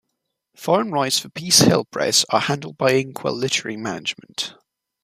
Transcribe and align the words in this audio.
Foreign 0.55 0.89
rights 0.91 1.19
for 1.19 1.29
Peace 1.29 1.59
Hill 1.59 1.85
Press 1.85 2.25
are 2.29 2.39
handled 2.39 2.75
by 2.75 2.93
Inkwell 2.95 3.33
Literary 3.35 3.77
Management. 3.77 4.55